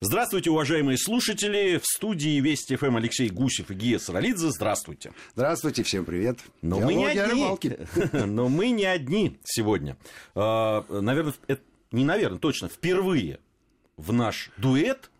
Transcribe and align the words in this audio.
Здравствуйте, 0.00 0.50
уважаемые 0.50 0.96
слушатели. 0.96 1.78
В 1.78 1.84
студии 1.84 2.38
Вести 2.40 2.76
ФМ 2.76 2.98
Алексей 2.98 3.28
Гусев 3.30 3.72
и 3.72 3.74
Гия 3.74 3.98
Саралидзе. 3.98 4.52
Здравствуйте. 4.52 5.12
Здравствуйте, 5.34 5.82
всем 5.82 6.04
привет. 6.04 6.38
Но 6.62 6.78
мы 6.78 6.94
не 6.94 7.06
одни. 7.06 7.44
Но 8.12 8.48
мы 8.48 8.70
не 8.70 8.84
одни 8.84 9.40
сегодня. 9.42 9.96
А, 10.36 10.84
наверное, 10.88 11.34
не 11.90 12.04
наверное, 12.04 12.38
точно, 12.38 12.68
впервые 12.68 13.40
в 13.96 14.12
наш 14.12 14.52
дуэт, 14.56 15.10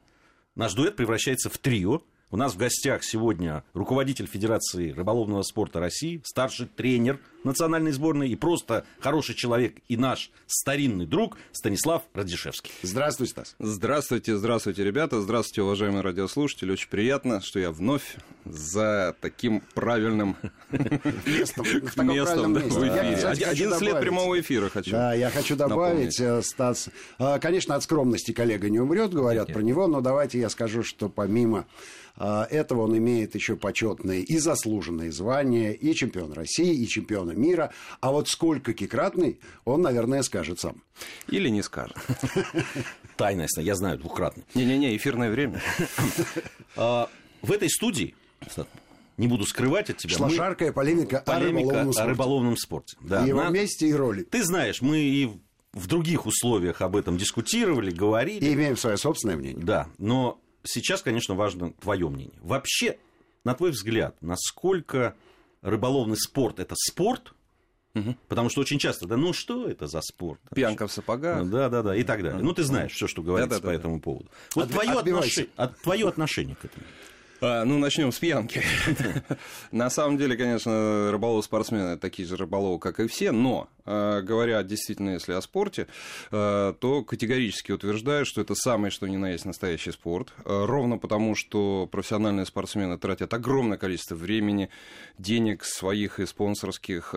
наш 0.54 0.74
дуэт 0.74 0.94
превращается 0.94 1.50
в 1.50 1.58
трио. 1.58 2.02
У 2.30 2.36
нас 2.36 2.52
в 2.52 2.58
гостях 2.58 3.04
сегодня 3.04 3.64
руководитель 3.72 4.26
Федерации 4.26 4.90
рыболовного 4.90 5.42
спорта 5.42 5.80
России, 5.80 6.20
старший 6.24 6.66
тренер 6.66 7.20
национальной 7.42 7.90
сборной 7.90 8.28
и 8.28 8.36
просто 8.36 8.84
хороший 9.00 9.34
человек 9.34 9.76
и 9.88 9.96
наш 9.96 10.30
старинный 10.46 11.06
друг 11.06 11.38
Станислав 11.52 12.02
Радишевский. 12.12 12.70
Здравствуйте, 12.82 13.30
Стас. 13.32 13.56
Здравствуйте, 13.58 14.36
здравствуйте, 14.36 14.84
ребята. 14.84 15.22
Здравствуйте, 15.22 15.62
уважаемые 15.62 16.02
радиослушатели. 16.02 16.70
Очень 16.70 16.90
приятно, 16.90 17.40
что 17.40 17.60
я 17.60 17.70
вновь 17.70 18.16
за 18.50 19.14
таким 19.20 19.62
правильным 19.74 20.36
местом 21.26 21.64
в 21.64 21.68
эфире. 21.68 23.48
11 23.48 23.80
лет 23.82 24.00
прямого 24.00 24.40
эфира 24.40 24.68
хочу 24.68 24.90
Да, 24.90 25.14
я 25.14 25.30
хочу 25.30 25.56
добавить, 25.56 26.20
э, 26.20 26.42
Стас, 26.42 26.88
э, 27.18 27.38
конечно, 27.40 27.74
от 27.74 27.82
скромности 27.82 28.32
коллега 28.32 28.68
не 28.70 28.78
умрет, 28.78 29.12
говорят 29.12 29.52
про 29.52 29.60
него, 29.60 29.86
но 29.86 30.00
давайте 30.00 30.38
я 30.38 30.48
скажу, 30.48 30.82
что 30.82 31.08
помимо 31.08 31.66
э, 32.16 32.44
этого 32.50 32.82
он 32.82 32.96
имеет 32.98 33.34
еще 33.34 33.56
почетные 33.56 34.22
и 34.22 34.38
заслуженные 34.38 35.12
звания, 35.12 35.72
и 35.72 35.94
чемпион 35.94 36.32
России, 36.32 36.74
и 36.74 36.86
чемпиона 36.86 37.32
мира. 37.32 37.72
А 38.00 38.12
вот 38.12 38.28
сколько 38.28 38.72
кикратный, 38.72 39.40
он, 39.64 39.82
наверное, 39.82 40.22
скажет 40.22 40.60
сам. 40.60 40.82
Или 41.28 41.48
не 41.48 41.62
скажет. 41.62 41.96
Тайная, 43.16 43.48
я 43.56 43.74
знаю, 43.74 43.98
двукратный. 43.98 44.44
Не-не-не, 44.54 44.96
эфирное 44.96 45.30
время. 45.30 45.60
А, 46.76 47.08
в 47.42 47.50
этой 47.50 47.68
студии 47.68 48.14
не 49.18 49.26
буду 49.26 49.44
скрывать 49.44 49.90
от 49.90 49.98
тебя. 49.98 50.16
Шла 50.16 50.30
жаркая 50.30 50.72
полемика, 50.72 51.22
полемика 51.26 51.82
о 51.82 51.84
рыболовном 51.84 51.92
спорте. 51.92 52.02
О 52.02 52.06
рыболовном 52.06 52.56
спорте. 52.56 52.96
Да, 53.00 53.24
и 53.24 53.28
его 53.28 53.42
на... 53.42 53.50
месте, 53.50 53.88
и 53.88 53.92
роли. 53.92 54.22
Ты 54.22 54.44
знаешь, 54.44 54.80
мы 54.80 55.00
и 55.00 55.28
в 55.72 55.86
других 55.86 56.26
условиях 56.26 56.80
об 56.80 56.96
этом 56.96 57.18
дискутировали, 57.18 57.90
говорили. 57.90 58.44
И 58.44 58.54
имеем 58.54 58.76
свое 58.76 58.96
собственное 58.96 59.36
мнение. 59.36 59.64
Да, 59.64 59.88
но 59.98 60.40
сейчас, 60.62 61.02
конечно, 61.02 61.34
важно 61.34 61.72
твое 61.72 62.08
мнение. 62.08 62.38
Вообще, 62.40 62.98
на 63.44 63.54
твой 63.54 63.72
взгляд, 63.72 64.16
насколько 64.20 65.16
рыболовный 65.62 66.16
спорт 66.16 66.60
это 66.60 66.74
спорт? 66.76 67.34
Угу. 67.94 68.16
Потому 68.28 68.50
что 68.50 68.60
очень 68.60 68.78
часто, 68.78 69.06
да 69.06 69.16
ну 69.16 69.32
что 69.32 69.66
это 69.66 69.86
за 69.88 70.00
спорт? 70.02 70.40
Пьянка 70.54 70.86
в 70.86 70.92
сапогах. 70.92 71.48
Да, 71.48 71.68
да, 71.68 71.82
да, 71.82 71.96
и 71.96 72.04
так 72.04 72.22
далее. 72.22 72.40
Ну, 72.40 72.52
ты 72.52 72.62
знаешь 72.62 72.92
все, 72.92 73.08
что 73.08 73.22
говорится 73.22 73.56
да, 73.56 73.56
да, 73.56 73.62
по 73.62 73.68
да, 73.68 73.74
этому 73.74 74.00
поводу. 74.00 74.28
Вот 74.54 74.66
От, 74.66 74.70
твое, 74.70 74.90
отнош... 74.92 75.38
От, 75.56 75.80
твое 75.80 76.06
отношение 76.06 76.54
к 76.54 76.64
этому. 76.66 76.84
А, 77.40 77.64
ну, 77.64 77.78
начнем 77.78 78.10
с 78.10 78.18
пьянки. 78.18 78.62
На 79.72 79.90
самом 79.90 80.18
деле, 80.18 80.36
конечно, 80.36 81.10
рыболовы-спортсмены 81.12 81.96
такие 81.96 82.26
же 82.26 82.36
рыболовы, 82.36 82.78
как 82.78 82.98
и 83.00 83.06
все, 83.06 83.30
но, 83.30 83.68
говоря 83.88 84.62
действительно, 84.62 85.10
если 85.10 85.32
о 85.32 85.40
спорте, 85.40 85.86
а, 86.30 86.72
то 86.74 87.02
категорически 87.02 87.72
утверждаю, 87.72 88.24
что 88.24 88.40
это 88.40 88.54
самый, 88.54 88.90
что 88.90 89.06
ни 89.06 89.16
на 89.16 89.30
есть 89.30 89.44
настоящий 89.44 89.92
спорт. 89.92 90.32
Ровно 90.44 90.98
потому, 90.98 91.34
что 91.34 91.88
профессиональные 91.90 92.46
спортсмены 92.46 92.98
тратят 92.98 93.32
огромное 93.34 93.78
количество 93.78 94.14
времени, 94.14 94.68
денег 95.18 95.64
своих 95.64 96.20
и 96.20 96.26
спонсорских, 96.26 97.14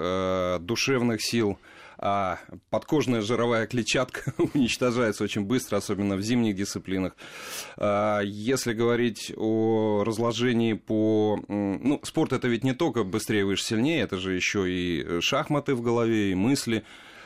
душевных 0.61 1.21
сил, 1.21 1.57
а 2.03 2.39
подкожная 2.71 3.21
жировая 3.21 3.67
клетчатка 3.67 4.33
уничтожается 4.53 5.23
очень 5.23 5.43
быстро, 5.43 5.77
особенно 5.77 6.15
в 6.15 6.21
зимних 6.21 6.55
дисциплинах. 6.55 7.15
Если 7.77 8.73
говорить 8.73 9.31
о 9.37 10.03
разложении 10.03 10.73
по... 10.73 11.39
Ну, 11.47 11.99
спорт 12.03 12.33
это 12.33 12.47
ведь 12.47 12.63
не 12.63 12.73
только 12.73 13.03
быстрее, 13.03 13.45
выше, 13.45 13.63
сильнее, 13.63 14.01
это 14.01 14.17
же 14.17 14.33
еще 14.33 14.65
и 14.67 15.21
шахматы 15.21 15.75
в 15.75 15.81
голове, 15.81 16.31
и 16.31 16.35
мысли. 16.35 16.60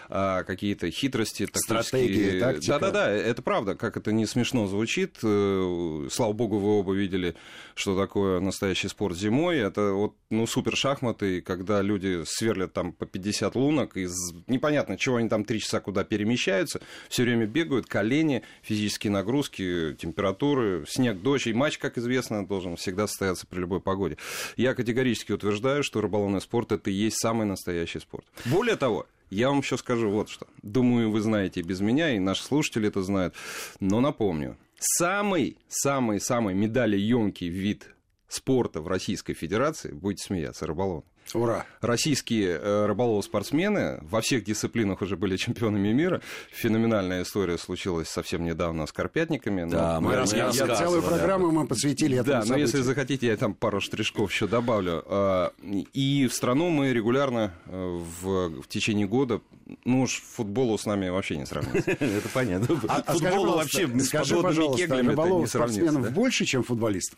А, 0.09 0.43
какие-то 0.43 0.89
хитрости, 0.91 1.47
стратегии. 1.53 2.39
Да-да-да, 2.67 3.09
это 3.11 3.41
правда, 3.41 3.75
как 3.75 3.97
это 3.97 4.11
не 4.11 4.25
смешно 4.25 4.67
звучит. 4.67 5.17
Э, 5.23 6.07
слава 6.11 6.33
богу, 6.33 6.59
вы 6.59 6.79
оба 6.79 6.93
видели, 6.93 7.35
что 7.73 7.97
такое 7.99 8.39
настоящий 8.39 8.87
спорт 8.87 9.17
зимой. 9.17 9.57
Это 9.57 9.93
вот, 9.93 10.15
ну, 10.29 10.45
супер 10.45 10.75
шахматы, 10.75 11.41
когда 11.41 11.81
люди 11.81 12.23
сверлят 12.25 12.73
там 12.73 12.93
по 12.93 13.05
50 13.05 13.55
лунок, 13.55 13.97
из 13.97 14.13
непонятно, 14.47 14.97
чего 14.97 15.17
они 15.17 15.29
там 15.29 15.43
три 15.43 15.59
часа 15.59 15.79
куда 15.79 16.03
перемещаются, 16.03 16.81
все 17.09 17.23
время 17.23 17.47
бегают, 17.47 17.87
колени, 17.87 18.43
физические 18.61 19.11
нагрузки, 19.11 19.95
температуры, 19.99 20.85
снег, 20.87 21.21
дождь. 21.21 21.47
И 21.47 21.53
матч, 21.53 21.77
как 21.77 21.97
известно, 21.97 22.45
должен 22.45 22.75
всегда 22.75 23.07
состояться 23.07 23.47
при 23.47 23.59
любой 23.59 23.81
погоде. 23.81 24.17
Я 24.55 24.75
категорически 24.75 25.31
утверждаю, 25.31 25.83
что 25.83 26.01
рыболовный 26.01 26.41
спорт 26.41 26.71
это 26.71 26.89
и 26.89 26.93
есть 26.93 27.19
самый 27.19 27.45
настоящий 27.45 27.99
спорт. 27.99 28.25
Более 28.45 28.75
того, 28.75 29.07
я 29.29 29.49
вам 29.49 29.59
еще 29.59 29.77
скажу 29.77 30.09
вот 30.09 30.29
что. 30.29 30.47
Думаю, 30.61 31.11
вы 31.11 31.21
знаете 31.21 31.61
без 31.61 31.81
меня, 31.81 32.15
и 32.15 32.19
наши 32.19 32.43
слушатели 32.43 32.87
это 32.87 33.01
знают. 33.01 33.35
Но 33.79 34.01
напомню, 34.01 34.57
самый, 34.79 35.57
самый, 35.67 36.19
самый 36.19 36.53
медалеемкий 36.53 37.49
вид 37.49 37.95
спорта 38.27 38.81
в 38.81 38.87
Российской 38.87 39.33
Федерации, 39.33 39.91
будете 39.91 40.25
смеяться, 40.25 40.67
рыболовный. 40.67 41.09
Ура! 41.33 41.65
Российские 41.81 42.59
э, 42.61 42.85
рыболовы-спортсмены 42.85 43.99
во 44.01 44.21
всех 44.21 44.43
дисциплинах 44.43 45.01
уже 45.01 45.17
были 45.17 45.37
чемпионами 45.45 45.91
мира. 45.91 46.21
Феноменальная 46.51 47.23
история 47.23 47.57
случилась 47.57 48.09
совсем 48.09 48.43
недавно 48.43 48.85
с 48.85 48.91
карпятниками. 48.91 49.69
Да, 49.69 49.99
мы, 49.99 50.09
мы 50.09 50.37
я, 50.37 50.49
я, 50.49 50.75
целую 50.75 51.01
программу 51.01 51.51
мы 51.51 51.67
посвятили 51.67 52.19
этому 52.19 52.41
Да, 52.41 52.45
но 52.47 52.57
если 52.57 52.81
захотите, 52.81 53.27
я 53.27 53.37
там 53.37 53.53
пару 53.53 53.81
штришков 53.81 54.31
еще 54.31 54.47
добавлю. 54.47 55.03
Э, 55.05 55.49
и 55.93 56.27
в 56.27 56.33
страну 56.33 56.69
мы 56.69 56.93
регулярно 56.93 57.53
э, 57.65 57.99
в, 58.21 58.61
в 58.61 58.67
течение 58.67 59.07
года 59.07 59.41
ну 59.83 60.01
уж 60.01 60.21
футболу 60.21 60.77
с 60.77 60.85
нами 60.85 61.09
вообще 61.09 61.37
не 61.37 61.45
сравнится. 61.45 61.91
Это 61.99 62.29
понятно. 62.29 62.79
А, 62.87 63.03
а 63.05 63.13
Футболу 63.13 63.55
вообще 63.55 63.87
скажи, 63.99 64.39
пожалуйста, 64.39 64.97
рыболовов 64.97 65.49
спортсменов 65.49 66.11
больше, 66.11 66.45
чем 66.45 66.63
футболистов? 66.63 67.17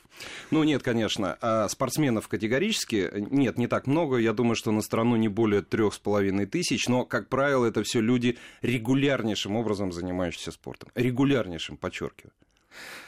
Ну 0.52 0.64
нет, 0.64 0.82
конечно. 0.82 1.38
А 1.42 1.68
спортсменов 1.68 2.28
категорически 2.28 3.12
нет, 3.16 3.58
не 3.58 3.68
так 3.68 3.86
много 3.88 3.97
много. 3.98 4.18
Я 4.18 4.34
думаю, 4.34 4.56
что 4.56 4.72
на 4.72 4.82
страну 4.82 5.16
не 5.16 5.28
более 5.28 5.62
трех 5.62 5.94
с 5.94 6.00
половиной 6.00 6.46
тысяч. 6.46 6.88
Но, 6.88 7.04
как 7.06 7.30
правило, 7.30 7.66
это 7.66 7.82
все 7.84 8.00
люди 8.00 8.38
регулярнейшим 8.62 9.56
образом 9.56 9.92
занимающиеся 9.92 10.52
спортом. 10.52 10.90
Регулярнейшим, 10.96 11.78
подчеркиваю. 11.78 12.32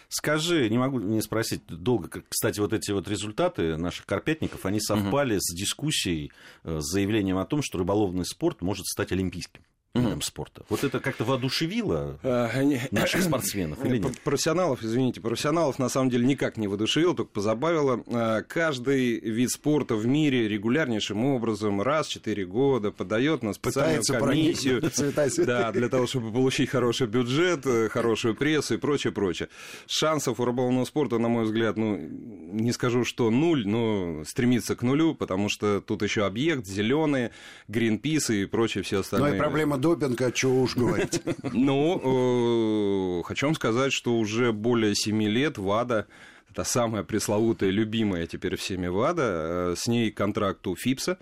Скажи, 0.07 0.67
не 0.69 0.79
могу 0.79 0.99
не 0.99 1.21
спросить 1.21 1.61
долго. 1.67 2.23
Кстати, 2.27 2.59
вот 2.59 2.73
эти 2.73 2.91
вот 2.91 3.07
результаты 3.07 3.77
наших 3.77 4.07
карпятников, 4.07 4.65
они 4.65 4.79
совпали 4.79 5.33
угу. 5.35 5.41
с 5.41 5.55
дискуссией, 5.55 6.31
э, 6.63 6.79
с 6.79 6.91
заявлением 6.91 7.37
о 7.37 7.45
том, 7.45 7.61
что 7.61 7.77
рыболовный 7.77 8.25
спорт 8.25 8.61
может 8.63 8.87
стать 8.87 9.11
олимпийским 9.11 9.61
видом 9.95 10.21
спорта. 10.21 10.63
Вот 10.69 10.83
это 10.83 10.99
как-то 10.99 11.23
воодушевило 11.23 12.19
а, 12.23 12.49
наших 12.91 13.23
спортсменов 13.23 13.83
или 13.85 13.97
нет? 13.97 14.19
Профессионалов, 14.21 14.83
извините, 14.83 15.21
профессионалов 15.21 15.79
на 15.79 15.89
самом 15.89 16.09
деле 16.09 16.25
никак 16.25 16.57
не 16.57 16.67
воодушевило, 16.67 17.15
только 17.15 17.31
позабавило. 17.31 18.03
А, 18.07 18.41
каждый 18.43 19.19
вид 19.19 19.49
спорта 19.49 19.95
в 19.95 20.05
мире 20.05 20.47
регулярнейшим 20.47 21.25
образом 21.25 21.81
раз 21.81 22.07
в 22.07 22.11
4 22.11 22.45
года 22.45 22.91
подает 22.91 23.43
на 23.43 23.53
специальную 23.53 24.01
Пытается 24.01 24.19
комиссию 24.19 25.45
да, 25.45 25.71
для 25.71 25.89
того, 25.89 26.07
чтобы 26.07 26.31
получить 26.31 26.69
хороший 26.69 27.07
бюджет, 27.07 27.65
э, 27.65 27.89
хорошую 27.89 28.35
прессу 28.35 28.75
и 28.75 28.77
прочее, 28.77 29.11
прочее. 29.11 29.49
Шансов 29.87 30.39
у 30.39 30.45
рыболовного 30.45 30.85
спорта, 30.85 31.17
на 31.17 31.27
мой 31.27 31.45
взгляд, 31.45 31.77
ну, 31.77 31.97
не 31.97 32.71
скажу, 32.71 33.03
что 33.03 33.29
нуль, 33.29 33.67
но 33.67 34.23
стремится 34.25 34.75
к 34.75 34.81
нулю, 34.81 35.15
потому 35.15 35.49
что 35.49 35.81
тут 35.81 36.03
еще 36.03 36.25
объект, 36.25 36.65
зеленые, 36.65 37.31
Гринпис 37.67 38.29
и 38.29 38.45
прочее 38.45 38.83
все 38.83 38.99
остальные. 38.99 39.31
Ну 39.31 39.35
и 39.35 39.39
проблема 39.39 39.78
допинга, 39.79 40.31
чего 40.31 40.61
уж 40.61 40.75
говорить. 40.75 41.21
Ну, 41.53 43.19
э, 43.19 43.23
хочу 43.23 43.47
вам 43.47 43.55
сказать, 43.55 43.93
что 43.93 44.17
уже 44.17 44.51
более 44.51 44.95
семи 44.95 45.27
лет 45.27 45.57
ВАДА 45.57 46.07
это 46.51 46.63
самая 46.63 47.03
пресловутая, 47.03 47.69
любимая 47.69 48.25
теперь 48.27 48.55
всеми 48.55 48.87
ВАДА. 48.87 49.21
Э, 49.23 49.75
с 49.77 49.87
ней 49.87 50.11
контракт 50.11 50.65
у 50.67 50.75
ФИПСа. 50.75 51.17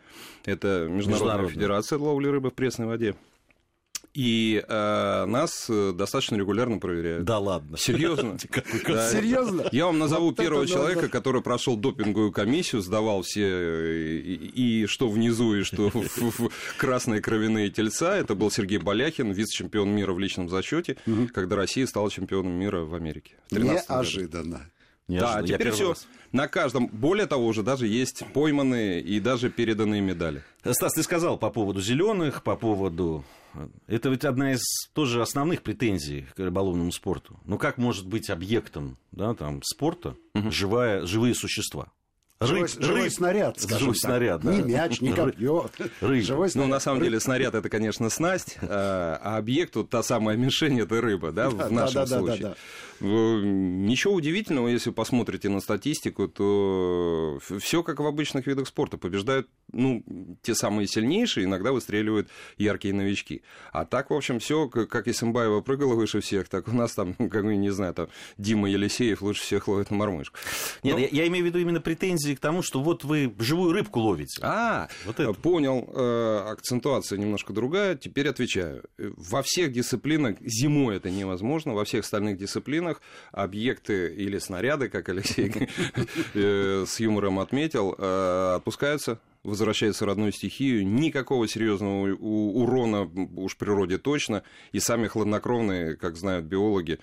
Это 0.45 0.87
Международная 0.89 1.49
федерация 1.49 1.99
ловли 1.99 2.27
рыбы 2.27 2.49
в 2.49 2.53
пресной 2.53 2.87
воде. 2.87 3.15
И 4.13 4.63
э, 4.67 5.25
нас 5.25 5.67
э, 5.69 5.91
достаточно 5.93 6.35
регулярно 6.35 6.79
проверяют. 6.79 7.25
Да 7.25 7.37
ладно. 7.39 7.77
Серьезно? 7.77 8.37
Серьезно? 8.39 9.65
Я 9.71 9.85
вам 9.85 9.99
назову 9.99 10.31
первого 10.31 10.65
человека, 10.65 11.07
который 11.07 11.41
прошел 11.41 11.75
допинговую 11.75 12.31
комиссию, 12.31 12.81
сдавал 12.81 13.21
все 13.21 14.19
и 14.23 14.85
что 14.87 15.09
внизу, 15.09 15.55
и 15.55 15.63
что 15.63 15.89
в 15.89 16.49
красные 16.77 17.21
кровяные 17.21 17.69
тельца. 17.69 18.17
Это 18.17 18.33
был 18.33 18.49
Сергей 18.49 18.79
Боляхин, 18.79 19.31
вице-чемпион 19.31 19.89
мира 19.89 20.13
в 20.13 20.19
личном 20.19 20.49
зачете, 20.49 20.97
когда 21.33 21.55
Россия 21.55 21.85
стала 21.85 22.09
чемпионом 22.09 22.53
мира 22.53 22.81
в 22.81 22.95
Америке. 22.95 23.35
Неожиданно. 23.51 24.69
Да, 25.07 25.41
теперь 25.41 25.71
все 25.71 25.95
на 26.31 26.47
каждом. 26.47 26.87
Более 26.87 27.27
того, 27.27 27.45
уже 27.45 27.63
даже 27.63 27.87
есть 27.87 28.23
пойманные 28.33 29.01
и 29.01 29.19
даже 29.19 29.49
переданные 29.49 30.01
медали. 30.01 30.43
Стас, 30.69 30.93
ты 30.93 31.03
сказал 31.03 31.37
по 31.37 31.49
поводу 31.49 31.81
зеленых, 31.81 32.43
по 32.43 32.55
поводу 32.55 33.23
Это 33.87 34.09
ведь 34.09 34.25
одна 34.25 34.53
из 34.53 34.61
тоже 34.93 35.21
основных 35.21 35.63
претензий 35.63 36.27
к 36.35 36.39
рыболовному 36.39 36.91
спорту. 36.91 37.39
Ну 37.45 37.57
как 37.57 37.77
может 37.77 38.07
быть 38.07 38.29
объектом 38.29 38.97
да, 39.11 39.33
там, 39.33 39.61
спорта 39.63 40.15
угу. 40.33 40.51
живая, 40.51 41.05
живые 41.05 41.35
существа? 41.35 41.91
Рыб, 42.39 42.67
живой, 42.67 42.67
живой 42.67 43.09
снаряд, 43.09 43.59
скажем 43.59 43.79
живой 43.79 43.93
так. 43.95 44.01
снаряд, 44.01 44.41
да. 44.41 44.53
Не 44.53 44.61
мяч, 44.61 45.01
не 45.01 45.11
копье. 45.11 45.71
Рыб. 46.01 46.23
Живой 46.23 46.49
снаряд. 46.49 46.67
Ну, 46.67 46.73
на 46.75 46.79
самом 46.79 47.01
деле, 47.01 47.19
снаряд 47.19 47.55
это, 47.55 47.67
конечно, 47.67 48.11
снасть, 48.11 48.57
а, 48.61 49.19
а 49.23 49.37
объект, 49.37 49.75
вот 49.75 49.89
та 49.89 50.03
самая 50.03 50.37
мишень, 50.37 50.79
это 50.79 51.01
рыба, 51.01 51.31
да, 51.31 51.49
в 51.49 51.71
нашем 51.71 52.05
случае. 52.05 52.55
Ничего 52.99 54.13
удивительного, 54.13 54.69
если 54.69 54.89
посмотрите 54.89 55.49
на 55.49 55.59
статистику, 55.59 56.27
то 56.27 57.39
все 57.59 57.83
как 57.83 57.99
в 57.99 58.05
обычных 58.05 58.47
видах 58.47 58.67
спорта. 58.67 58.97
Побеждают 58.97 59.47
ну, 59.71 60.03
те 60.41 60.55
самые 60.55 60.87
сильнейшие, 60.87 61.45
иногда 61.45 61.71
выстреливают 61.71 62.29
яркие 62.57 62.93
новички. 62.93 63.43
А 63.71 63.85
так, 63.85 64.09
в 64.09 64.13
общем, 64.13 64.39
все, 64.39 64.67
как 64.67 65.07
Исимбаева 65.07 65.61
прыгала 65.61 65.93
выше 65.93 66.21
всех, 66.21 66.49
так 66.49 66.67
у 66.67 66.71
нас 66.71 66.93
там, 66.93 67.13
как 67.29 67.43
не 67.43 67.69
знаю, 67.69 67.93
там 67.93 68.07
Дима 68.37 68.69
Елисеев 68.69 69.21
лучше 69.21 69.43
всех 69.43 69.67
ловит 69.67 69.91
на 69.91 69.97
мормышку. 69.97 70.37
Нет, 70.83 70.95
Но... 70.95 70.99
я, 70.99 71.07
я 71.11 71.27
имею 71.27 71.45
в 71.45 71.47
виду 71.47 71.59
именно 71.59 71.81
претензии 71.81 72.26
к 72.35 72.39
тому, 72.39 72.61
что 72.61 72.81
вот 72.81 73.03
вы 73.03 73.33
живую 73.39 73.73
рыбку 73.73 73.99
ловите. 73.99 74.39
А, 74.41 74.87
вот 75.05 75.19
это. 75.19 75.33
понял. 75.33 75.89
Э, 75.93 76.49
акцентуация 76.51 77.17
немножко 77.17 77.53
другая. 77.53 77.95
Теперь 77.95 78.27
отвечаю. 78.27 78.83
Во 78.97 79.41
всех 79.43 79.71
дисциплинах, 79.71 80.37
зимой 80.41 80.97
это 80.97 81.09
невозможно, 81.09 81.73
во 81.73 81.85
всех 81.85 82.03
остальных 82.03 82.37
дисциплинах 82.37 83.01
объекты 83.31 84.13
или 84.13 84.37
снаряды, 84.37 84.89
как 84.89 85.09
Алексей 85.09 85.51
э, 86.33 86.85
с 86.87 86.99
юмором 86.99 87.39
отметил, 87.39 87.95
э, 87.97 88.55
отпускаются 88.57 89.19
возвращается 89.43 90.03
в 90.03 90.07
родную 90.07 90.33
стихию, 90.33 90.85
никакого 90.85 91.47
серьезного 91.47 92.13
урона 92.13 93.09
уж 93.37 93.55
природе 93.55 93.97
точно, 93.97 94.43
и 94.73 94.79
сами 94.79 95.07
хладнокровные, 95.07 95.95
как 95.95 96.17
знают 96.17 96.45
биологи, 96.45 96.99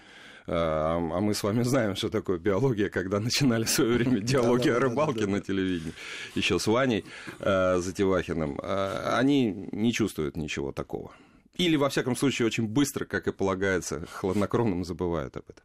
а, 0.47 0.97
а 0.97 1.21
мы 1.21 1.35
с 1.35 1.43
вами 1.43 1.63
знаем, 1.63 1.97
что 1.97 2.09
такое 2.09 2.39
биология, 2.39 2.89
когда 2.89 3.21
начинали 3.21 3.65
в 3.65 3.71
свое 3.71 3.95
время 3.99 4.21
диалоги 4.21 4.69
о 4.69 4.79
рыбалке 4.79 5.27
на 5.27 5.41
телевидении, 5.41 5.95
еще 6.35 6.59
с 6.59 6.67
Ваней 6.67 7.05
э, 7.41 7.79
Затевахиным, 7.79 8.61
они 8.63 9.69
не 9.73 9.93
чувствуют 9.93 10.37
ничего 10.37 10.73
такого. 10.73 11.13
Или, 11.57 11.77
во 11.77 11.89
всяком 11.89 12.17
случае, 12.17 12.47
очень 12.47 12.67
быстро, 12.67 13.05
как 13.05 13.29
и 13.29 13.33
полагается, 13.33 14.07
хладнокровным 14.11 14.85
забывают 14.85 15.37
об 15.37 15.45
этом. 15.49 15.65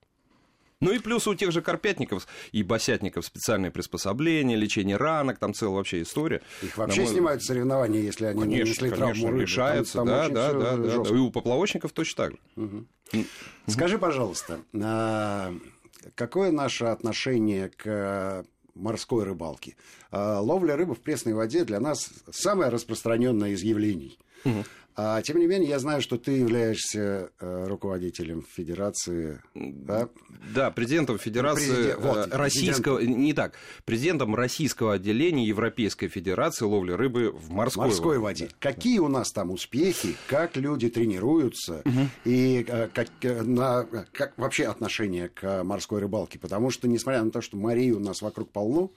Ну 0.81 0.93
и 0.93 0.99
плюс 0.99 1.27
у 1.27 1.35
тех 1.35 1.51
же 1.51 1.61
карпятников 1.61 2.25
и 2.53 2.63
босятников 2.63 3.25
специальные 3.25 3.69
приспособления, 3.69 4.55
лечение 4.55 4.95
ранок, 4.95 5.37
там 5.37 5.53
целая 5.53 5.75
вообще 5.75 6.01
история. 6.01 6.41
Их 6.61 6.77
вообще 6.77 7.01
мой... 7.01 7.09
снимают 7.09 7.43
соревнования, 7.43 8.01
если 8.01 8.25
они 8.25 8.39
конечно, 8.39 8.63
не 8.63 8.69
несли 8.69 8.89
конечно, 8.89 9.13
травму 9.23 9.41
решаются, 9.41 9.93
там, 9.93 10.07
там 10.07 10.33
да, 10.33 10.53
да, 10.53 10.77
да, 10.77 11.03
да, 11.03 11.09
И 11.09 11.17
у 11.17 11.31
поплавочников 11.31 11.91
точно 11.91 12.23
так 12.23 12.31
же. 12.31 12.37
Угу. 12.55 13.25
Скажи, 13.67 13.97
пожалуйста, 13.97 14.59
а, 14.81 15.53
какое 16.15 16.51
наше 16.51 16.85
отношение 16.85 17.69
к 17.69 18.45
морской 18.73 19.25
рыбалке? 19.25 19.75
А, 20.11 20.39
ловля 20.39 20.77
рыбы 20.77 20.95
в 20.95 21.01
пресной 21.01 21.33
воде 21.33 21.65
для 21.65 21.81
нас 21.81 22.09
самое 22.31 22.69
распространенное 22.69 23.49
из 23.49 23.61
явлений. 23.63 24.17
Угу. 24.45 24.63
А, 25.01 25.21
тем 25.21 25.39
не 25.39 25.47
менее, 25.47 25.69
я 25.69 25.79
знаю, 25.79 26.01
что 26.01 26.17
ты 26.17 26.31
являешься 26.31 27.31
э, 27.39 27.67
руководителем 27.67 28.43
Федерации. 28.53 29.41
Да, 29.55 30.09
да 30.53 30.71
президентом 30.71 31.17
Федерации 31.17 31.71
Президент, 31.71 31.99
вот, 32.01 32.17
э, 32.17 32.35
Российского... 32.35 32.97
Президент... 32.97 33.17
Не 33.17 33.31
так. 33.31 33.53
Президентом 33.85 34.35
Российского 34.35 34.95
отделения 34.95 35.45
Европейской 35.45 36.09
Федерации 36.09 36.65
ловли 36.65 36.91
рыбы 36.91 37.31
в 37.31 37.49
морской, 37.49 37.85
морской 37.85 38.17
воде. 38.17 38.45
воде. 38.45 38.55
Какие 38.59 38.99
у 38.99 39.07
нас 39.07 39.31
там 39.31 39.51
успехи, 39.51 40.17
как 40.27 40.57
люди 40.57 40.89
тренируются 40.89 41.81
угу. 41.85 42.09
и 42.25 42.65
э, 42.67 42.89
как, 42.93 43.07
на, 43.23 43.85
как 44.11 44.37
вообще 44.37 44.65
отношение 44.65 45.29
к 45.29 45.63
морской 45.63 46.01
рыбалке? 46.01 46.39
Потому 46.39 46.71
что, 46.71 46.89
несмотря 46.89 47.23
на 47.23 47.31
то, 47.31 47.39
что 47.39 47.55
морей 47.55 47.91
у 47.91 47.99
нас 48.01 48.21
вокруг 48.21 48.51
полно, 48.51 48.91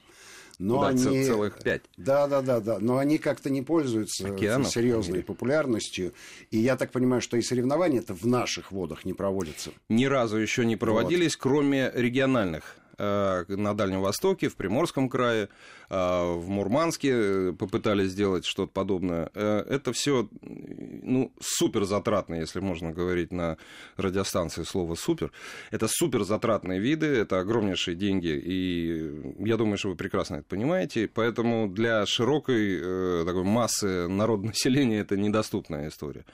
но 0.62 0.82
да, 0.82 0.88
они... 0.88 1.24
целых 1.24 1.58
пять. 1.58 1.82
Да, 1.96 2.28
да, 2.28 2.40
да, 2.40 2.60
да. 2.60 2.78
Но 2.78 2.98
они 2.98 3.18
как-то 3.18 3.50
не 3.50 3.62
пользуются 3.62 4.28
Океанов, 4.28 4.68
серьезной 4.68 5.24
популярностью. 5.24 6.12
И 6.52 6.58
я 6.58 6.76
так 6.76 6.92
понимаю, 6.92 7.20
что 7.20 7.36
и 7.36 7.42
соревнования-то 7.42 8.14
в 8.14 8.24
наших 8.26 8.70
водах 8.70 9.04
не 9.04 9.12
проводятся. 9.12 9.72
Ни 9.88 10.04
разу 10.04 10.36
еще 10.36 10.64
не 10.64 10.76
проводились, 10.76 11.34
вот. 11.34 11.42
кроме 11.42 11.90
региональных 11.92 12.76
на 12.98 13.74
Дальнем 13.74 14.00
Востоке, 14.02 14.48
в 14.48 14.56
Приморском 14.56 15.08
крае, 15.08 15.48
э, 15.90 16.34
в 16.36 16.48
Мурманске 16.48 17.52
попытались 17.52 18.10
сделать 18.10 18.44
что-то 18.44 18.72
подобное. 18.72 19.30
Э, 19.34 19.64
это 19.68 19.92
все 19.92 20.28
ну, 20.42 21.32
супер 21.40 21.84
затратно, 21.84 22.34
если 22.34 22.60
можно 22.60 22.92
говорить 22.92 23.32
на 23.32 23.56
радиостанции 23.96 24.62
слово 24.62 24.94
супер. 24.94 25.32
Это 25.70 25.88
супер 25.88 26.24
затратные 26.24 26.80
виды, 26.80 27.06
это 27.06 27.40
огромнейшие 27.40 27.96
деньги, 27.96 28.28
и 28.28 29.44
я 29.44 29.56
думаю, 29.56 29.78
что 29.78 29.88
вы 29.90 29.96
прекрасно 29.96 30.36
это 30.36 30.44
понимаете. 30.48 31.08
Поэтому 31.12 31.68
для 31.68 32.06
широкой 32.06 33.24
такой 33.24 33.44
массы 33.44 34.08
народного 34.08 34.50
населения 34.52 35.00
это 35.00 35.16
недоступная 35.16 35.88
история. 35.88 36.24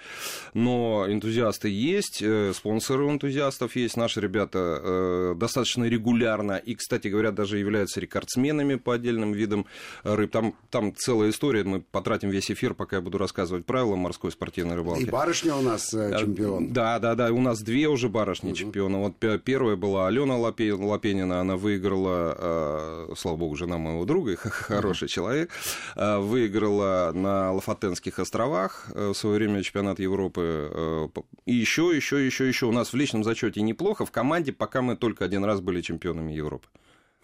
Но 0.54 1.06
энтузиасты 1.08 1.68
есть, 1.68 2.22
спонсоры 2.54 3.08
энтузиастов 3.08 3.76
есть, 3.76 3.96
наши 3.96 4.20
ребята 4.20 5.34
достаточно 5.36 5.84
регулярно 5.84 6.47
и, 6.56 6.74
кстати 6.74 7.08
говоря, 7.08 7.30
даже 7.30 7.58
являются 7.58 8.00
рекордсменами 8.00 8.76
по 8.76 8.94
отдельным 8.94 9.32
видам 9.32 9.66
рыб. 10.02 10.30
Там, 10.30 10.54
там 10.70 10.94
целая 10.96 11.30
история, 11.30 11.64
мы 11.64 11.80
потратим 11.80 12.30
весь 12.30 12.50
эфир, 12.50 12.74
пока 12.74 12.96
я 12.96 13.02
буду 13.02 13.18
рассказывать 13.18 13.66
правила 13.66 13.96
морской 13.96 14.32
спортивной 14.32 14.76
рыбалки. 14.76 15.02
И 15.02 15.10
барышня 15.10 15.54
у 15.54 15.62
нас 15.62 15.92
э, 15.94 16.12
э, 16.14 16.18
чемпион. 16.20 16.72
Да, 16.72 16.98
да, 16.98 17.14
да, 17.14 17.30
у 17.32 17.40
нас 17.40 17.60
две 17.60 17.88
уже 17.88 18.08
барышни 18.08 18.50
угу. 18.50 18.56
чемпиона. 18.56 18.98
Вот 18.98 19.42
первая 19.44 19.76
была 19.76 20.06
Алена 20.06 20.36
Лапенина, 20.36 21.40
она 21.40 21.56
выиграла, 21.56 23.08
э, 23.10 23.14
слава 23.16 23.36
богу, 23.36 23.56
жена 23.56 23.78
моего 23.78 24.04
друга, 24.04 24.36
хороший 24.36 25.08
человек, 25.08 25.50
выиграла 25.96 27.12
на 27.14 27.52
Лафатенских 27.52 28.18
островах 28.18 28.88
в 28.94 29.14
свое 29.14 29.36
время 29.36 29.62
чемпионат 29.62 29.98
Европы. 29.98 31.10
И 31.46 31.54
еще, 31.54 31.92
еще, 31.94 32.24
еще, 32.24 32.46
еще. 32.48 32.66
У 32.66 32.72
нас 32.72 32.92
в 32.92 32.96
личном 32.96 33.24
зачете 33.24 33.62
неплохо. 33.62 34.04
В 34.04 34.10
команде 34.10 34.52
пока 34.52 34.82
мы 34.82 34.96
только 34.96 35.24
один 35.24 35.44
раз 35.44 35.60
были 35.60 35.80
чемпионами 35.80 36.32
Европы. 36.38 36.68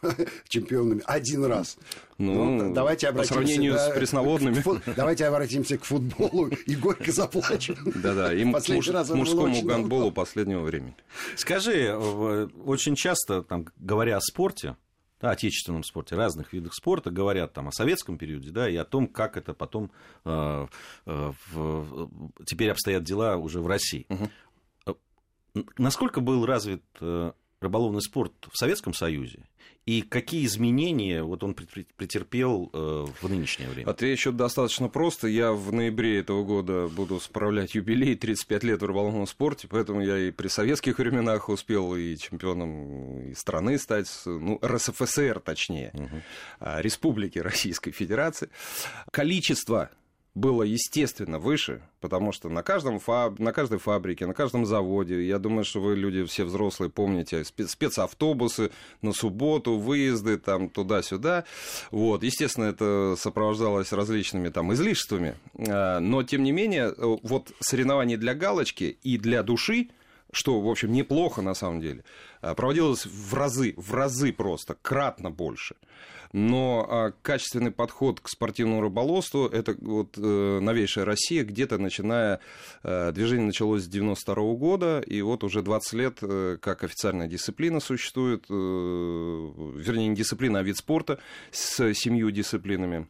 чемпионами 0.49 1.03
один 1.07 1.45
раз. 1.45 1.79
Ну, 2.19 2.45
ну 2.45 2.75
давайте 2.75 3.09
обратимся, 3.09 3.35
по 3.35 3.41
сравнению 3.41 3.75
да, 3.75 3.91
с 3.91 3.95
пресноводными. 3.95 4.55
Фу, 4.55 4.81
давайте 4.97 5.27
обратимся 5.27 5.79
к 5.79 5.85
футболу 5.85 6.49
и 6.67 6.77
горько 6.77 7.13
заплачем. 7.13 7.77
Да-да, 7.95 8.33
и 8.33 8.45
муж, 8.45 8.69
мужскому 8.69 9.63
гандболу 9.63 10.13
последнего 10.13 10.61
времени. 10.61 10.95
Скажи, 11.37 11.95
очень 11.97 12.95
часто, 12.95 13.43
там, 13.43 13.67
говоря 13.77 14.17
о 14.17 14.21
спорте, 14.21 14.77
да, 15.21 15.31
отечественном 15.31 15.85
спорте, 15.85 16.17
разных 16.17 16.53
видах 16.53 16.75
спорта, 16.75 17.11
говорят 17.11 17.53
там 17.53 17.69
о 17.69 17.73
советском 17.73 18.19
периоде, 18.19 18.51
да, 18.51 18.69
и 18.69 18.77
о 18.77 18.85
том, 18.85 19.07
как 19.07 19.37
это 19.37 19.55
потом 19.55 19.91
э, 20.25 20.67
э, 21.07 21.33
в, 21.53 22.11
теперь 22.45 22.71
обстоят 22.71 23.05
дела 23.05 23.37
уже 23.37 23.61
в 23.61 23.67
России. 23.67 24.07
Угу. 24.09 24.31
Насколько 25.79 26.21
был 26.21 26.45
развит 26.45 26.83
э, 27.01 27.33
рыболовный 27.65 28.03
спорт 28.03 28.33
в 28.53 28.57
Советском 28.57 28.95
Союзе 28.95 29.45
и 29.87 30.01
какие 30.01 30.47
изменения 30.47 31.23
вот 31.23 31.45
он 31.45 31.55
претерпел 31.55 32.71
э, 32.73 33.07
в 33.21 33.29
нынешнее 33.29 33.69
время? 33.69 33.91
Отвечу 33.91 34.33
достаточно 34.33 34.89
просто. 34.89 35.29
Я 35.29 35.53
в 35.53 35.73
ноябре 35.73 36.21
этого 36.21 36.43
года 36.43 36.89
буду 36.89 37.21
справлять 37.21 37.75
юбилей 37.75 38.15
35 38.15 38.65
лет 38.65 38.81
в 38.81 38.87
рыболовном 38.87 39.27
спорте, 39.27 39.69
поэтому 39.69 40.01
я 40.01 40.19
и 40.19 40.31
при 40.31 40.49
советских 40.49 40.99
временах 40.99 41.51
успел 41.51 41.95
и 41.95 42.17
чемпионом 42.17 43.29
и 43.29 43.35
страны 43.35 43.79
стать, 43.79 44.09
ну, 44.25 44.59
РСФСР 44.65 45.41
точнее, 45.41 45.91
угу. 45.93 46.23
Республики 46.61 47.39
Российской 47.39 47.91
Федерации. 47.91 48.49
Количество 49.11 49.91
было, 50.35 50.65
естественно, 50.65 51.39
выше, 51.39 51.81
потому 52.01 52.33
что 52.33 52.49
на, 52.49 52.63
каждом 52.63 52.99
фаб... 52.99 53.39
на 53.39 53.53
каждой 53.53 53.79
фабрике, 53.79 54.27
на 54.27 54.35
каждом 54.35 54.67
заводе, 54.67 55.25
я 55.27 55.39
думаю, 55.39 55.65
что 55.65 55.81
вы, 55.81 55.95
люди 55.95 56.25
все 56.25 56.45
взрослые, 56.45 56.91
помните, 56.91 57.45
спецавтобусы 57.45 58.73
на 59.01 59.13
субботу, 59.13 59.79
выезды 59.79 60.37
там 60.39 60.69
туда-сюда. 60.69 61.45
Вот. 61.93 62.25
Естественно, 62.25 62.65
это 62.65 63.15
сопровождалось 63.17 63.93
различными 63.93 64.49
там 64.49 64.73
излишествами, 64.75 65.37
а, 65.69 66.01
но, 66.01 66.25
тем 66.25 66.43
не 66.43 66.51
менее, 66.51 66.93
вот 66.99 67.53
соревнования 67.61 68.17
для 68.17 68.35
галочки 68.35 68.99
и 69.03 69.19
для 69.19 69.45
души, 69.45 69.91
что, 70.33 70.61
в 70.61 70.69
общем, 70.69 70.91
неплохо 70.91 71.43
на 71.43 71.55
самом 71.55 71.81
деле, 71.81 72.03
а, 72.41 72.57
проводилось 72.57 73.07
в 73.07 73.35
разы, 73.35 73.75
в 73.77 73.95
разы 73.95 74.33
просто, 74.33 74.77
кратно 74.83 75.31
больше 75.31 75.77
но 76.35 76.85
а, 76.91 77.13
качественный 77.23 77.71
подход 77.71 78.21
к 78.21 78.29
спортивному 78.29 78.81
рыболовству– 78.81 79.47
это 79.53 79.77
вот 79.81 80.19
э, 80.19 80.59
новейшая 80.61 81.05
Россия, 81.05 81.45
где-то 81.45 81.79
начиная, 81.79 82.41
э, 82.83 83.13
движение 83.13 83.47
началось 83.47 83.85
с 83.85 83.87
92 83.87 84.35
года, 84.55 85.01
и 85.01 85.23
вот 85.23 85.45
уже 85.45 85.63
20 85.63 85.93
лет 85.93 86.19
э, 86.23 86.59
как 86.61 86.83
официальная 86.83 87.29
дисциплина 87.29 87.79
существует, 87.79 88.47
вернее, 88.49 90.09
не 90.09 90.17
дисциплина, 90.17 90.59
а 90.59 90.63
вид 90.65 90.77
спорта 90.77 91.21
с 91.53 91.95
семью 91.95 92.33
дисциплинами 92.33 93.07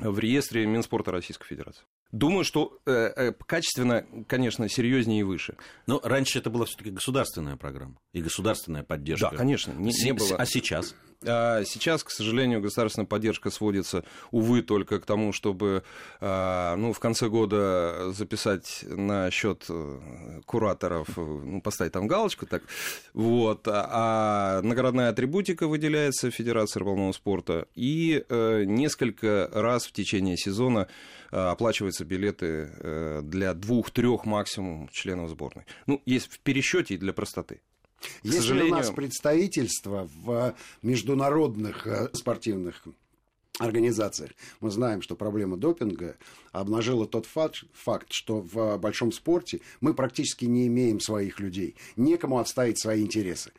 в 0.00 0.18
реестре 0.18 0.66
Минспорта 0.66 1.12
Российской 1.12 1.46
Федерации. 1.46 1.84
Думаю, 2.10 2.42
что 2.42 2.78
э, 2.86 2.90
э, 2.90 3.32
качественно, 3.46 4.04
конечно, 4.26 4.68
серьезнее 4.68 5.20
и 5.20 5.22
выше. 5.22 5.56
Но 5.86 6.00
раньше 6.02 6.38
это 6.38 6.48
была 6.48 6.64
все-таки 6.64 6.90
государственная 6.90 7.56
программа 7.56 8.00
и 8.14 8.22
государственная 8.22 8.82
поддержка. 8.82 9.28
Да, 9.30 9.36
конечно, 9.36 9.72
не, 9.72 9.92
не 10.02 10.12
было. 10.12 10.36
А 10.36 10.46
сейчас? 10.46 10.94
А 11.26 11.64
сейчас, 11.64 12.04
к 12.04 12.10
сожалению, 12.10 12.60
государственная 12.60 13.06
поддержка 13.06 13.50
сводится, 13.50 14.04
увы, 14.30 14.62
только 14.62 15.00
к 15.00 15.06
тому, 15.06 15.32
чтобы 15.32 15.82
а, 16.20 16.76
ну, 16.76 16.92
в 16.92 17.00
конце 17.00 17.28
года 17.28 18.12
записать 18.12 18.84
на 18.84 19.28
счет 19.32 19.64
э, 19.68 20.40
кураторов, 20.46 21.08
ну, 21.16 21.60
поставить 21.60 21.92
там 21.92 22.06
галочку, 22.06 22.46
так, 22.46 22.62
вот, 23.14 23.66
а, 23.66 23.88
а 23.90 24.62
наградная 24.62 25.08
атрибутика 25.08 25.66
выделяется 25.66 26.30
Федерации 26.30 26.78
рыболовного 26.78 27.12
спорта, 27.12 27.66
и 27.74 28.24
э, 28.28 28.62
несколько 28.64 29.50
раз 29.52 29.86
в 29.86 29.92
течение 29.92 30.36
сезона 30.36 30.86
э, 31.32 31.36
оплачиваются 31.36 32.04
билеты 32.04 33.22
для 33.22 33.54
двух-трех 33.54 34.24
максимум 34.24 34.88
членов 34.92 35.30
сборной. 35.30 35.64
Ну, 35.86 36.00
есть 36.06 36.30
в 36.32 36.38
пересчете 36.40 36.94
и 36.94 36.98
для 36.98 37.12
простоты. 37.12 37.60
Если 38.22 38.38
сожалению... 38.38 38.74
у 38.74 38.76
нас 38.76 38.90
представительство 38.90 40.08
в 40.22 40.54
международных 40.82 41.86
э, 41.86 42.10
спортивных 42.12 42.84
организациях. 43.58 44.30
Мы 44.60 44.70
знаем, 44.70 45.02
что 45.02 45.16
проблема 45.16 45.56
допинга 45.56 46.16
обнажила 46.52 47.06
тот 47.06 47.26
факт, 47.26 47.64
факт, 47.72 48.08
что 48.10 48.40
в 48.40 48.78
большом 48.78 49.12
спорте 49.12 49.60
мы 49.80 49.94
практически 49.94 50.44
не 50.44 50.66
имеем 50.68 51.00
своих 51.00 51.40
людей. 51.40 51.76
Некому 51.96 52.38
отставить 52.38 52.80
свои 52.80 53.02
интересы. 53.02 53.52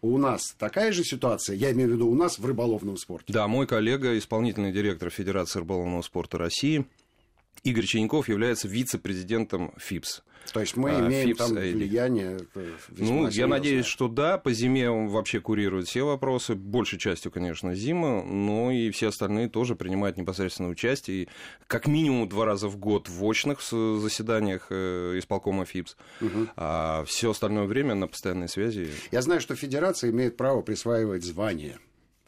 У 0.00 0.18
нас 0.18 0.54
такая 0.58 0.90
же 0.90 1.04
ситуация, 1.04 1.54
я 1.54 1.70
имею 1.70 1.90
в 1.90 1.92
виду 1.92 2.08
у 2.08 2.14
нас 2.16 2.38
в 2.38 2.44
рыболовном 2.44 2.96
спорте. 2.96 3.32
Да, 3.32 3.46
мой 3.46 3.68
коллега, 3.68 4.18
исполнительный 4.18 4.72
директор 4.72 5.10
Федерации 5.10 5.60
рыболовного 5.60 6.02
спорта 6.02 6.38
России, 6.38 6.86
Игорь 7.64 7.84
Ченяков 7.84 8.28
является 8.28 8.68
вице-президентом 8.68 9.72
ФИПС. 9.78 10.22
То 10.52 10.60
есть 10.60 10.76
мы 10.76 10.90
а, 10.90 11.00
имеем 11.00 11.36
там 11.36 11.52
влияние. 11.52 12.40
Ну, 12.90 13.28
я 13.28 13.46
надеюсь, 13.46 13.86
что 13.86 14.08
да. 14.08 14.38
По 14.38 14.52
зиме 14.52 14.90
он 14.90 15.08
вообще 15.08 15.40
курирует 15.40 15.86
все 15.86 16.02
вопросы. 16.02 16.54
Большей 16.54 16.98
частью, 16.98 17.30
конечно, 17.30 17.74
зима, 17.74 18.22
но 18.22 18.70
и 18.70 18.90
все 18.90 19.08
остальные 19.08 19.48
тоже 19.48 19.76
принимают 19.76 20.16
непосредственное 20.16 20.70
участие. 20.70 21.22
И 21.22 21.28
как 21.66 21.86
минимум 21.86 22.28
два 22.28 22.44
раза 22.44 22.68
в 22.68 22.76
год 22.76 23.08
в 23.08 23.24
очных 23.24 23.62
заседаниях 23.62 24.66
э, 24.70 25.18
исполкома 25.18 25.64
ФИПС. 25.64 25.96
Угу. 26.20 26.48
А 26.56 27.04
все 27.06 27.30
остальное 27.30 27.64
время 27.64 27.94
на 27.94 28.08
постоянной 28.08 28.48
связи. 28.48 28.90
Я 29.10 29.22
знаю, 29.22 29.40
что 29.40 29.54
федерация 29.54 30.10
имеет 30.10 30.36
право 30.36 30.62
присваивать 30.62 31.24
звания 31.24 31.78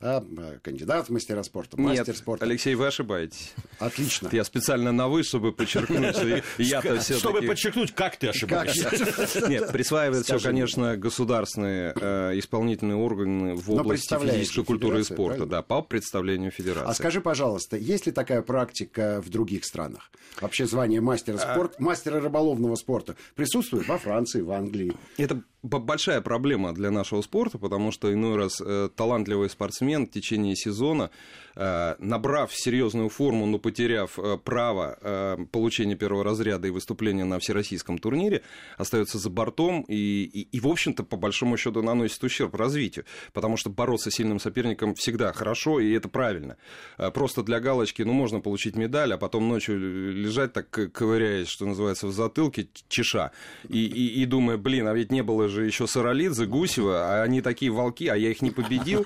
да, 0.04 0.58
кандидат 0.62 1.08
в 1.08 1.10
мастера 1.10 1.42
спорта, 1.42 1.80
мастер 1.80 2.08
Нет, 2.08 2.16
спорта. 2.18 2.44
Алексей, 2.44 2.74
вы 2.74 2.86
ошибаетесь. 2.86 3.54
Отлично. 3.78 4.28
Я 4.32 4.44
специально 4.44 4.92
на 4.92 5.08
вы, 5.08 5.22
чтобы 5.22 5.52
подчеркнуть. 5.52 6.44
Я-то 6.58 7.00
Чтобы 7.00 7.40
подчеркнуть, 7.40 7.92
как 7.92 8.16
ты 8.18 8.28
ошибаешься. 8.28 9.48
Нет, 9.48 9.72
присваивает 9.72 10.26
все, 10.26 10.38
конечно, 10.38 10.98
государственные 10.98 11.94
э, 11.98 12.38
исполнительные 12.38 12.96
органы 12.96 13.54
в 13.54 13.70
области 13.70 14.14
физической 14.14 14.64
культуры 14.64 15.00
и 15.00 15.04
спорта, 15.04 15.46
да, 15.46 15.62
по 15.62 15.80
представлению 15.80 16.50
федерации. 16.50 16.90
А 16.90 16.94
скажи, 16.94 17.22
пожалуйста, 17.22 17.76
есть 17.76 18.06
ли 18.06 18.12
такая 18.12 18.42
практика 18.42 19.22
в 19.24 19.30
других 19.30 19.64
странах? 19.64 20.10
Вообще 20.40 20.66
звание 20.66 21.00
мастера 21.00 21.36
а 21.36 21.54
спорта, 21.54 21.82
мастера 21.82 22.20
рыболовного 22.20 22.74
спорта 22.74 23.16
присутствует 23.34 23.88
во 23.88 23.96
Франции, 23.96 24.42
в 24.42 24.50
Англии? 24.50 24.92
Это 25.16 25.42
большая 25.64 26.20
проблема 26.20 26.74
для 26.74 26.90
нашего 26.90 27.22
спорта, 27.22 27.58
потому 27.58 27.90
что 27.90 28.12
иной 28.12 28.36
раз 28.36 28.60
э, 28.60 28.90
талантливый 28.94 29.48
спортсмен 29.48 30.06
в 30.06 30.10
течение 30.10 30.54
сезона, 30.56 31.10
э, 31.56 31.94
набрав 31.98 32.54
серьезную 32.54 33.08
форму, 33.08 33.46
но 33.46 33.58
потеряв 33.58 34.18
э, 34.18 34.38
право 34.44 34.98
э, 35.00 35.36
получения 35.50 35.96
первого 35.96 36.22
разряда 36.22 36.68
и 36.68 36.70
выступления 36.70 37.24
на 37.24 37.38
всероссийском 37.38 37.98
турнире, 37.98 38.42
остается 38.76 39.18
за 39.18 39.30
бортом 39.30 39.82
и, 39.88 39.94
и, 40.24 40.42
и, 40.42 40.60
в 40.60 40.68
общем-то, 40.68 41.02
по 41.02 41.16
большому 41.16 41.56
счету 41.56 41.82
наносит 41.82 42.22
ущерб 42.22 42.54
развитию, 42.54 43.06
потому 43.32 43.56
что 43.56 43.70
бороться 43.70 44.10
с 44.10 44.14
сильным 44.14 44.38
соперником 44.38 44.94
всегда 44.94 45.32
хорошо, 45.32 45.80
и 45.80 45.92
это 45.92 46.10
правильно. 46.10 46.58
Э, 46.98 47.10
просто 47.10 47.42
для 47.42 47.60
галочки, 47.60 48.02
ну, 48.02 48.12
можно 48.12 48.40
получить 48.40 48.76
медаль, 48.76 49.14
а 49.14 49.18
потом 49.18 49.48
ночью 49.48 50.12
лежать 50.12 50.52
так, 50.52 50.68
ковыряясь, 50.70 51.48
что 51.48 51.64
называется, 51.64 52.06
в 52.06 52.12
затылке, 52.12 52.68
чеша, 52.88 53.30
и, 53.68 53.86
и, 53.86 54.22
и 54.22 54.26
думая, 54.26 54.58
блин, 54.58 54.88
а 54.88 54.94
ведь 54.94 55.10
не 55.10 55.22
было 55.22 55.53
же 55.54 55.64
еще 55.64 55.86
Саралидзе, 55.86 56.46
Гусева, 56.46 57.06
а 57.06 57.22
они 57.22 57.40
такие 57.40 57.70
волки, 57.70 58.08
а 58.08 58.16
я 58.16 58.30
их 58.30 58.42
не 58.42 58.50
победил. 58.50 59.04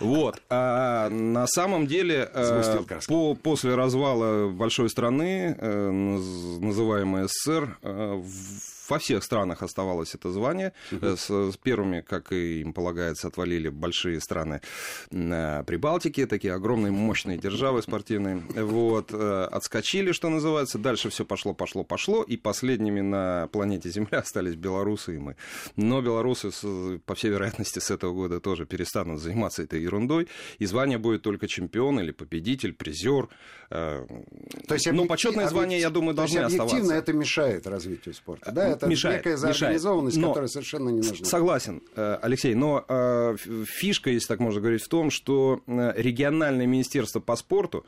Вот. 0.00 0.40
А 0.48 1.08
на 1.08 1.46
самом 1.46 1.86
деле, 1.86 2.30
э, 2.32 2.82
по, 3.08 3.34
после 3.34 3.74
развала 3.74 4.48
большой 4.48 4.88
страны, 4.90 5.56
э, 5.58 5.90
называемой 6.60 7.28
СССР, 7.28 7.76
во 8.88 8.98
всех 8.98 9.22
странах 9.24 9.62
оставалось 9.62 10.14
это 10.14 10.30
звание. 10.30 10.72
Угу. 10.92 11.16
С, 11.16 11.52
с 11.52 11.56
первыми, 11.56 12.00
как 12.00 12.32
и 12.32 12.60
им 12.60 12.72
полагается, 12.72 13.28
отвалили 13.28 13.68
большие 13.68 14.20
страны 14.20 14.60
э, 15.10 15.64
Прибалтики, 15.66 16.26
такие 16.26 16.54
огромные 16.54 16.92
мощные 16.92 17.38
державы 17.38 17.82
спортивные. 17.82 18.42
Вот, 18.54 19.10
э, 19.12 19.48
отскочили, 19.50 20.12
что 20.12 20.28
называется. 20.28 20.78
Дальше 20.78 21.10
все 21.10 21.24
пошло, 21.24 21.54
пошло, 21.54 21.84
пошло. 21.84 22.22
И 22.22 22.36
последними 22.36 23.00
на 23.00 23.48
планете 23.52 23.90
Земля 23.90 24.18
остались 24.18 24.54
белорусы 24.54 25.16
и 25.16 25.18
мы. 25.18 25.36
Но 25.76 26.00
белорусы, 26.00 26.50
по 27.04 27.14
всей 27.14 27.30
вероятности, 27.30 27.78
с 27.78 27.90
этого 27.90 28.12
года 28.12 28.40
тоже 28.40 28.66
перестанут 28.66 29.20
заниматься 29.20 29.62
этой 29.62 29.82
ерундой. 29.82 30.28
И 30.58 30.66
звание 30.66 30.98
будет 30.98 31.22
только 31.22 31.48
чемпион 31.48 32.00
или 32.00 32.10
победитель, 32.12 32.72
призер. 32.72 33.28
То 33.68 34.06
есть, 34.70 34.90
Но 34.92 35.06
почетное 35.06 35.48
звание, 35.48 35.80
я 35.80 35.90
думаю, 35.90 36.14
должны 36.14 36.38
оставаться. 36.38 36.76
Объективно 36.76 36.92
это 36.92 37.12
мешает 37.12 37.66
развитию 37.66 38.14
спорта, 38.14 38.52
да? 38.52 38.77
Это 38.78 38.86
мешает, 38.86 39.24
некая 39.24 39.36
заорганизованность, 39.36 40.16
мешает. 40.16 40.32
которая 40.32 40.48
совершенно 40.48 40.88
не 40.90 41.02
нужна. 41.02 41.26
Согласен, 41.26 41.82
э, 41.94 42.18
Алексей, 42.22 42.54
но 42.54 42.84
э, 42.88 43.36
фишка, 43.66 44.10
если 44.10 44.28
так 44.28 44.40
можно 44.40 44.60
говорить, 44.60 44.82
в 44.82 44.88
том, 44.88 45.10
что 45.10 45.60
э, 45.66 45.92
региональное 45.96 46.66
министерство 46.66 47.20
по 47.20 47.36
спорту 47.36 47.84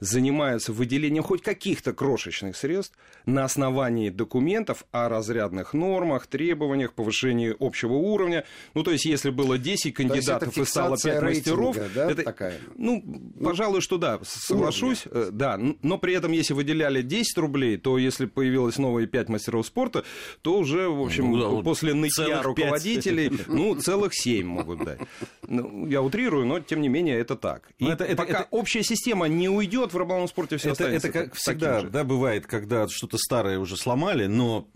занимаются 0.00 0.72
выделением 0.72 1.22
хоть 1.22 1.42
каких-то 1.42 1.92
крошечных 1.92 2.56
средств 2.56 2.96
на 3.26 3.44
основании 3.44 4.10
документов 4.10 4.84
о 4.92 5.08
разрядных 5.08 5.74
нормах, 5.74 6.26
требованиях, 6.26 6.92
повышении 6.92 7.54
общего 7.58 7.94
уровня. 7.94 8.44
Ну, 8.74 8.82
то 8.82 8.90
есть, 8.90 9.04
если 9.04 9.30
было 9.30 9.58
10 9.58 9.94
кандидатов 9.94 10.56
и 10.56 10.64
стало 10.64 10.96
5 10.96 11.22
мастеров, 11.22 11.76
да, 11.94 12.10
это, 12.10 12.22
такая? 12.22 12.54
ну, 12.76 13.02
ну, 13.04 13.44
пожалуй, 13.44 13.80
что 13.80 13.98
да, 13.98 14.20
соглашусь, 14.24 15.06
уровня. 15.06 15.28
Э, 15.28 15.30
да, 15.32 15.60
но 15.82 15.98
при 15.98 16.14
этом, 16.14 16.32
если 16.32 16.54
выделяли 16.54 17.02
10 17.02 17.38
рублей, 17.38 17.76
то 17.76 17.98
если 17.98 18.26
появилось 18.26 18.78
новые 18.78 19.06
5 19.06 19.28
мастеров 19.28 19.66
спорта, 19.66 20.04
то 20.42 20.56
уже, 20.58 20.88
в 20.88 21.00
общем, 21.00 21.32
ну, 21.32 21.56
да, 21.56 21.62
после 21.62 21.94
нытья 21.94 22.42
руководителей, 22.42 23.28
5. 23.30 23.46
ну, 23.48 23.74
целых 23.76 24.14
7 24.14 24.46
могут 24.46 24.84
дать. 24.84 25.00
Ну, 25.46 25.86
я 25.86 26.02
утрирую, 26.02 26.46
но, 26.46 26.60
тем 26.60 26.80
не 26.80 26.88
менее, 26.88 27.18
это 27.18 27.36
так. 27.36 27.70
И 27.78 27.86
это, 27.86 28.04
это, 28.04 28.16
пока 28.16 28.40
это... 28.40 28.48
общая 28.50 28.82
система 28.82 29.26
не 29.26 29.48
уйдет 29.48 29.89
в 29.92 29.96
рыболовном 29.96 30.28
спорте 30.28 30.56
все 30.56 30.70
это, 30.72 30.84
это 30.84 31.10
как 31.10 31.34
всегда, 31.34 31.82
да, 31.82 32.04
бывает, 32.04 32.46
когда 32.46 32.88
что-то 32.88 33.18
старое 33.18 33.58
уже 33.58 33.76
сломали, 33.76 34.26
но 34.26 34.68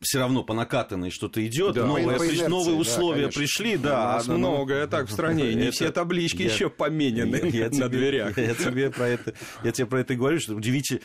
все 0.00 0.18
равно 0.18 0.44
по 0.44 0.54
накатанной 0.54 1.10
что-то 1.10 1.44
идет, 1.46 1.74
да, 1.74 1.84
новые, 1.84 2.18
по 2.18 2.26
инерции, 2.26 2.46
новые 2.46 2.76
условия 2.76 3.26
да, 3.26 3.32
пришли, 3.32 3.76
да. 3.76 4.14
Нас 4.14 4.26
ну, 4.26 4.38
многое 4.38 4.86
так 4.86 5.08
в 5.08 5.12
стране, 5.12 5.54
не 5.54 5.70
все 5.70 5.90
таблички 5.90 6.42
еще 6.42 6.70
поменены 6.70 7.42
на 7.72 7.88
дверях. 7.88 8.38
Я 8.38 8.54
тебе 8.54 8.90
про 8.90 9.08
это, 9.08 9.34
я 9.64 9.72
тебе 9.72 9.86
про 9.86 10.00
это 10.00 10.14
и 10.14 10.16
говорю, 10.16 10.38
что 10.38 10.54
удивительно, 10.54 11.00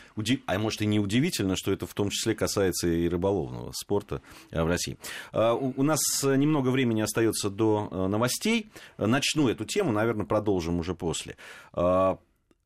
а 0.46 0.58
может 0.58 0.82
и 0.82 0.86
не 0.86 1.00
удивительно, 1.00 1.56
что 1.56 1.72
это 1.72 1.86
в 1.86 1.94
том 1.94 2.10
числе 2.10 2.34
касается 2.34 2.88
и 2.88 3.08
рыболовного 3.08 3.72
спорта 3.72 4.22
э, 4.50 4.62
в 4.62 4.66
России. 4.66 4.96
А, 5.32 5.54
у 5.54 5.82
нас 5.82 6.00
немного 6.22 6.68
времени 6.68 7.00
остается 7.00 7.50
до 7.50 7.88
э, 7.90 8.06
новостей. 8.06 8.70
Начну 8.96 9.48
эту 9.48 9.64
тему, 9.64 9.92
наверное, 9.92 10.26
продолжим 10.26 10.78
уже 10.78 10.94
после. 10.94 11.36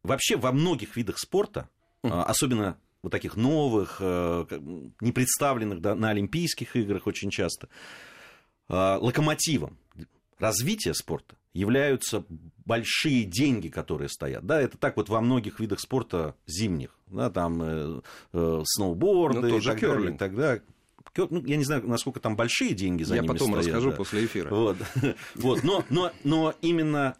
А, 0.08 0.12
Вообще 0.12 0.36
во 0.36 0.52
многих 0.52 0.96
видах 0.96 1.18
спорта, 1.18 1.68
mm. 2.02 2.22
особенно 2.24 2.78
вот 3.02 3.12
таких 3.12 3.36
новых, 3.36 3.98
э, 4.00 4.46
не 5.00 5.12
представленных 5.12 5.80
на 5.80 6.10
Олимпийских 6.10 6.74
играх 6.76 7.06
очень 7.06 7.30
часто, 7.30 7.68
а, 8.68 8.98
локомотивом 8.98 9.78
развития 10.38 10.94
спорта 10.94 11.36
являются 11.52 12.24
большие 12.64 13.24
деньги, 13.24 13.68
которые 13.68 14.08
стоят. 14.08 14.46
Да, 14.46 14.60
это 14.60 14.78
так 14.78 14.96
вот 14.96 15.08
во 15.08 15.20
многих 15.20 15.60
видах 15.60 15.80
спорта 15.80 16.34
зимних. 16.46 16.90
Да, 17.06 17.30
там 17.30 17.62
э, 17.62 18.00
э, 18.32 18.62
сноуборды 18.64 19.48
ну, 19.48 19.58
и 19.58 19.60
так 19.60 19.80
далее. 19.80 20.14
И 20.14 20.18
так 20.18 20.36
далее. 20.36 20.62
Ну, 21.16 21.44
я 21.46 21.56
не 21.56 21.64
знаю, 21.64 21.88
насколько 21.88 22.20
там 22.20 22.36
большие 22.36 22.74
деньги 22.74 23.02
за 23.02 23.16
я 23.16 23.22
ними 23.22 23.32
потом 23.32 23.48
стоят. 23.48 23.66
расскажу 23.66 23.90
да. 23.90 23.96
после 23.96 24.26
эфира. 24.26 24.50
Вот. 24.50 24.76
вот. 25.34 25.64
Но, 25.64 25.84
но, 25.90 26.12
но 26.22 26.54
именно 26.60 27.16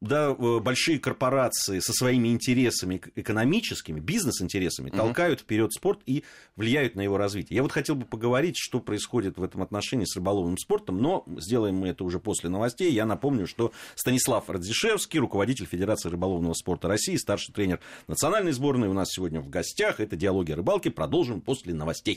да, 0.00 0.34
большие 0.34 0.98
корпорации 0.98 1.80
со 1.80 1.92
своими 1.92 2.28
интересами 2.28 3.00
экономическими, 3.14 3.98
бизнес-интересами 3.98 4.90
mm-hmm. 4.90 4.96
толкают 4.96 5.40
вперед 5.40 5.72
спорт 5.72 6.00
и 6.06 6.22
влияют 6.54 6.96
на 6.96 7.00
его 7.00 7.16
развитие. 7.16 7.56
Я 7.56 7.62
вот 7.62 7.72
хотел 7.72 7.94
бы 7.94 8.04
поговорить, 8.04 8.56
что 8.58 8.80
происходит 8.80 9.38
в 9.38 9.42
этом 9.42 9.62
отношении 9.62 10.04
с 10.04 10.14
рыболовным 10.16 10.58
спортом, 10.58 10.98
но 10.98 11.24
сделаем 11.38 11.76
мы 11.76 11.88
это 11.88 12.04
уже 12.04 12.20
после 12.20 12.50
новостей. 12.50 12.92
Я 12.92 13.06
напомню, 13.06 13.46
что 13.46 13.72
Станислав 13.94 14.48
Радзишевский, 14.50 15.18
руководитель 15.18 15.66
Федерации 15.66 16.10
рыболовного 16.10 16.54
спорта 16.54 16.88
России, 16.88 17.16
старший 17.16 17.54
тренер 17.54 17.80
национальной 18.06 18.52
сборной, 18.52 18.88
у 18.88 18.92
нас 18.92 19.08
сегодня 19.10 19.40
в 19.40 19.48
гостях. 19.48 20.00
Это 20.00 20.16
«Диалоги 20.16 20.52
о 20.52 20.56
рыбалке». 20.56 20.90
Продолжим 20.90 21.40
после 21.40 21.74
новостей. 21.74 22.14